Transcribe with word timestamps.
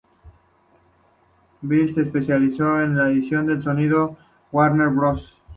Billy 1.61 1.93
se 1.93 2.01
especializó 2.01 2.81
en 2.81 2.97
edición 2.97 3.45
de 3.45 3.61
sonido 3.61 4.17
para 4.51 4.73
Warner 4.73 4.87
Bros. 4.89 5.35